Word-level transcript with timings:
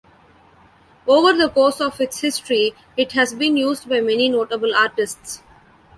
Over 1.05 1.31
the 1.33 1.47
course 1.49 1.79
of 1.79 2.01
its 2.01 2.21
history, 2.21 2.73
it 2.97 3.11
has 3.11 3.35
been 3.35 3.55
used 3.55 3.87
by 3.87 4.01
many 4.01 4.29
notable 4.29 4.73
artists. 4.75 5.43